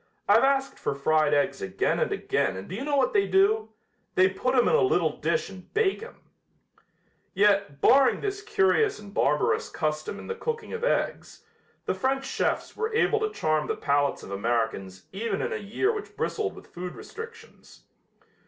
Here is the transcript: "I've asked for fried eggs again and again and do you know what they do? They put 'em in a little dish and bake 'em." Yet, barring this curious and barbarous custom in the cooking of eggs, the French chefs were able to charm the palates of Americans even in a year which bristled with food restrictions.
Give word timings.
"I've 0.27 0.43
asked 0.43 0.79
for 0.79 0.95
fried 0.95 1.31
eggs 1.31 1.61
again 1.61 1.99
and 1.99 2.11
again 2.11 2.57
and 2.57 2.67
do 2.67 2.73
you 2.73 2.83
know 2.83 2.95
what 2.95 3.13
they 3.13 3.27
do? 3.27 3.69
They 4.15 4.27
put 4.29 4.55
'em 4.55 4.67
in 4.67 4.73
a 4.73 4.81
little 4.81 5.17
dish 5.19 5.47
and 5.47 5.71
bake 5.75 6.01
'em." 6.01 6.21
Yet, 7.35 7.81
barring 7.81 8.19
this 8.19 8.41
curious 8.41 8.97
and 8.97 9.13
barbarous 9.13 9.69
custom 9.69 10.17
in 10.17 10.25
the 10.25 10.33
cooking 10.33 10.73
of 10.73 10.83
eggs, 10.83 11.45
the 11.85 11.93
French 11.93 12.25
chefs 12.25 12.75
were 12.75 12.91
able 12.95 13.19
to 13.19 13.29
charm 13.31 13.67
the 13.67 13.75
palates 13.77 14.23
of 14.23 14.31
Americans 14.31 15.05
even 15.11 15.39
in 15.39 15.53
a 15.53 15.57
year 15.57 15.93
which 15.93 16.17
bristled 16.17 16.55
with 16.55 16.73
food 16.73 16.95
restrictions. 16.95 17.83